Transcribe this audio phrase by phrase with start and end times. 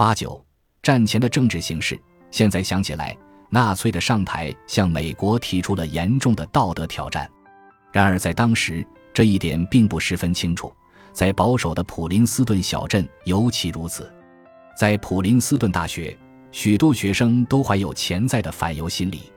[0.00, 0.42] 八九
[0.82, 2.00] 战前的政治形势，
[2.30, 3.14] 现在想起来，
[3.50, 7.30] 纳粹的上台向美国提出了严重的道德挑战。
[7.92, 8.82] 然而在当时，
[9.12, 10.72] 这一点并不十分清楚。
[11.12, 14.10] 在保守的普林斯顿小镇尤其如此。
[14.74, 16.16] 在普林斯顿大学，
[16.50, 19.30] 许多学生都怀有潜在的反犹心理。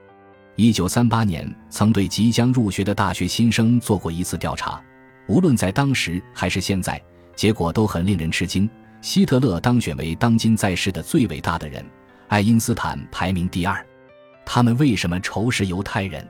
[0.55, 4.81] 一九三八年，曾对即将入学的大学新生做过一次调查，
[5.27, 7.01] 无论在当时还是现在，
[7.35, 8.69] 结果都很令人吃惊。
[9.03, 11.85] 希特勒当选为当今在世的最伟大的人，
[12.29, 13.85] 爱因斯坦排名第二。
[14.45, 16.25] 他们为什么仇视犹太人？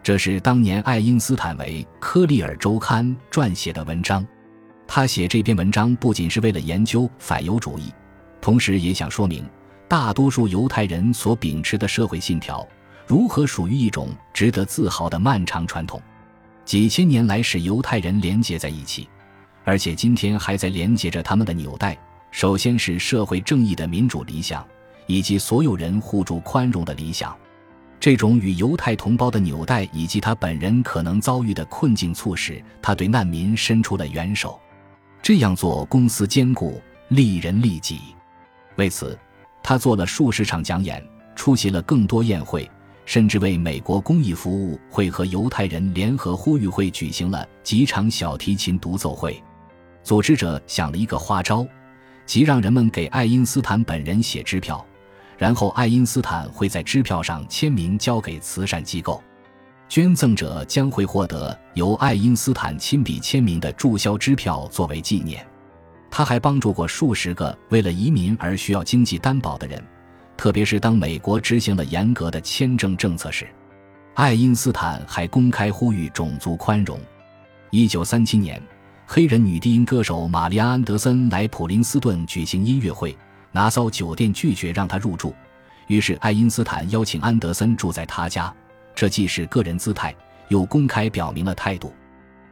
[0.00, 4.24] 这是当年爱因斯坦为《科利尔周刊》撰写的文章。
[4.86, 7.92] 他写这篇文章不仅是为了研究反犹主义，
[8.40, 9.44] 同时也想说明
[9.88, 12.64] 大多数犹太人所秉持的社会信条
[13.08, 16.00] 如何属于一种值得自豪的漫长传统，
[16.64, 19.08] 几千年来使犹太人连结在一起。
[19.64, 21.98] 而且今天还在连接着他们的纽带，
[22.30, 24.66] 首先是社会正义的民主理想，
[25.06, 27.34] 以及所有人互助宽容的理想。
[27.98, 34.60] 这种与犹太同胞的纽带，以及他本人可能遭遇的困境，促使他对难民伸出了援手。
[35.22, 38.00] 这样做公司兼顾，利人利己。
[38.76, 39.18] 为此，
[39.62, 41.02] 他做了数十场讲演，
[41.34, 42.70] 出席了更多宴会。
[43.06, 49.42] 甚至为美国公益服务会和犹太人联合呼吁会举行了几场小提琴独奏会。
[50.04, 51.66] 组织者想了一个花招，
[52.26, 54.84] 即让人们给爱因斯坦本人写支票，
[55.38, 59.22] 然后爱因斯坦会在支票上签名交给慈善机构，
[59.88, 65.44] 捐赠者将会获得由爱因斯坦亲笔签名的注销支票作为纪念。
[66.10, 69.82] 他还帮助过数十个为了移民而需要经济担保的人。
[70.36, 73.48] 特别是当美国执行了严格的签证政策时，
[74.14, 76.98] 爱因斯坦还公开呼吁种族宽容。
[77.70, 78.62] 一九三七年，
[79.06, 83.16] 黑人女低音歌手玛丽安·安德森来普林斯顿举行音乐会，
[83.52, 85.34] 拿骚酒店拒绝让她入住，
[85.88, 88.52] 于是爱因斯坦邀请安德森住在他家，
[88.94, 90.14] 这既是个人姿态，
[90.48, 91.92] 又公开表明了态度。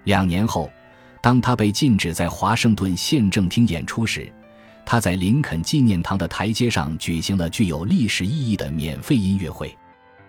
[0.05, 0.71] 两年后，
[1.23, 4.31] 当他被禁止在华盛顿县政厅演出时。
[4.85, 9.73] 他在林肯纪念堂的台阶上举行了具有历史意义的免费音乐会。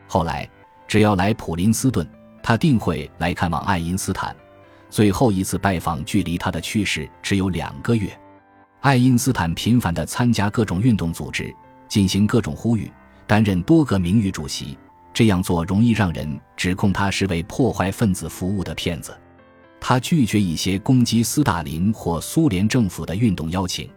[0.08, 0.48] 后来，
[0.88, 2.08] 只要来普林斯顿，
[2.42, 4.34] 他定会来看望爱因斯坦。
[4.94, 8.16] 最后一次拜访距离他的去世只有两个月。
[8.82, 11.52] 爱因斯坦频繁地参加各种运动组织，
[11.88, 12.92] 进行各种呼吁，
[13.26, 14.78] 担任多个名誉主席。
[15.12, 19.20] 这样做容易让人指控他是为破坏分子服务的骗子。
[19.82, 23.90] 他拒绝一些攻击斯大林或苏联政府的运动邀请。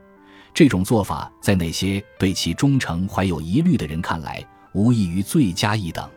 [0.54, 4.42] 这种做法在那些对其忠诚怀有疑虑的人看来，
[4.72, 6.08] 无异于罪加一等。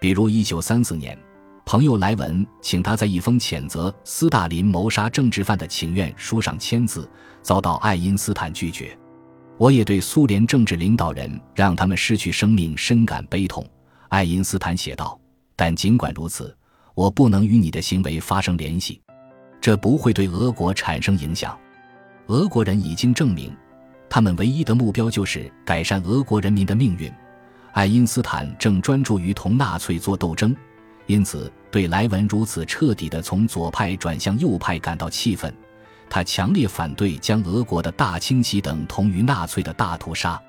[0.00, 1.18] 比如，1934年，
[1.66, 7.10] 朋友莱文请他在一封谴责斯大林谋杀政治犯的请愿书上签字，
[7.40, 8.96] 遭到爱因斯坦拒绝。
[9.56, 13.66] 我也对苏联政治领导人让他们失去生命深感悲痛，
[14.08, 15.18] 爱因斯坦写道。
[15.56, 16.54] 但尽管如此，
[16.94, 19.00] 我不能与你的行为发生联系，
[19.60, 21.58] 这不会对俄国产生影响。
[22.26, 23.56] 俄国人已经证明。
[24.10, 27.10] 他们唯一的目标就是改善俄国人民的命运。
[27.72, 30.54] 爱因斯坦正专注于同纳粹做斗争，
[31.06, 35.54] 因此对莱文如此彻底的从左派转向右派感到气愤。
[36.08, 40.40] 他强烈反对将俄国的大清洗等同于纳粹的大屠杀。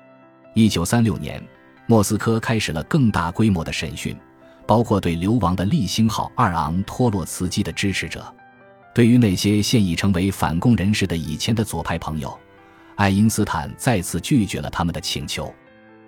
[0.54, 1.42] 一九三六年，
[1.86, 4.16] 莫斯科开始了更大规模的审讯，
[4.66, 8.32] 包括对流亡的利星号二昂托洛茨基的支持者。
[8.94, 12.38] 对于那些现已成为反共人士的以前的左派朋友。
[12.94, 15.52] 爱因斯坦再次拒绝了他们的请求。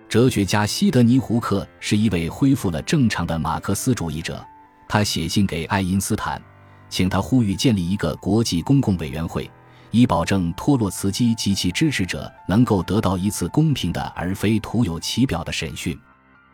[0.08, 4.42] 哲学家西德尼·胡克是一位恢复了正常的马克思主义者。
[4.88, 6.40] 他写信给爱因斯坦，
[6.88, 9.50] 请他呼吁建立一个国际公共委员会，
[9.90, 15.94] 以保证托洛茨基及其支持者能够得到一次公平的而非徒有其表的审讯。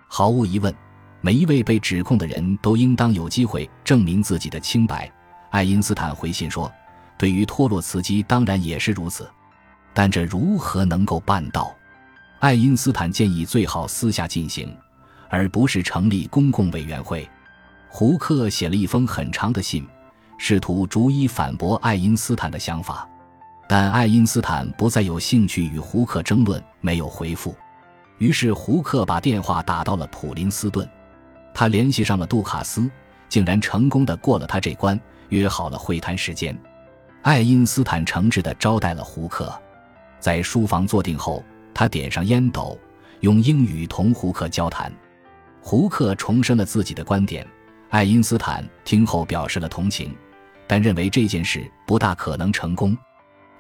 [0.09, 0.75] 毫无疑问，
[1.21, 5.09] 每一位被指控的人都应当有机会证明自己的清白。
[5.51, 6.71] 爱因斯坦回信说
[7.17, 9.31] ：“对于托洛茨基，当然也是如此。”
[9.95, 11.73] 但这如何能够办到？
[12.45, 14.71] 爱因斯坦建议最好私下进行，
[15.31, 17.27] 而不是成立公共委员会。
[17.89, 19.89] 胡克写了一封很长的信，
[20.37, 23.09] 试图逐一反驳爱因斯坦的想法，
[23.67, 27.57] 但爱因斯坦不再有兴趣与胡克争论，没有回复。
[28.19, 30.87] 于是胡克把电话打到了普林斯顿，
[31.55, 32.91] 他联系上了杜卡斯，
[33.27, 36.55] 竟然成功的过了他这关，约好了会谈时间。
[37.23, 39.51] 爱因斯坦诚挚的招待了胡克。
[40.21, 41.43] 在书房坐定后，
[41.75, 42.79] 他点上烟斗，
[43.21, 44.93] 用英语同胡克交谈。
[45.61, 47.47] 胡克重申了自己的观点。
[47.91, 50.17] 爱因斯坦听后表示了同情，
[50.67, 52.97] 但认为这件事不大可能成功。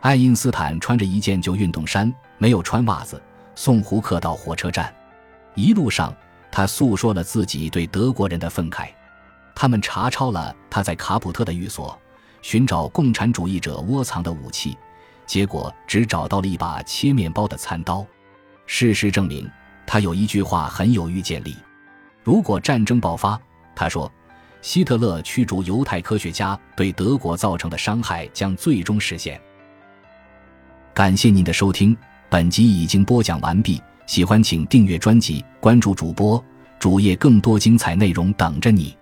[0.00, 3.20] 爱因斯坦穿着一件旧运动衫，没有穿袜子，
[3.55, 4.94] 送胡克到火车站。
[5.55, 6.14] 一路上，
[6.50, 8.88] 他诉说了自己对德国人的愤慨。
[9.55, 11.96] 他们查抄了他在卡普特的寓所，
[12.43, 14.76] 寻找共产主义者窝藏的武器，
[15.26, 18.06] 结果只找到了一把切面包的餐刀。
[18.67, 19.50] 事实证明，
[19.87, 21.56] 他有一句话很有预见力：
[22.23, 23.41] 如果战争爆发，
[23.75, 24.11] 他说，
[24.62, 29.41] 希特勒驱逐犹太科学家对德国造成的伤害将最终实现。
[30.94, 31.97] 感谢您的收听，
[32.31, 33.82] 本集已经播讲完毕。
[34.06, 36.43] 喜欢请订阅专辑，关注主播
[36.79, 38.97] 主页，更多精彩内容等着你。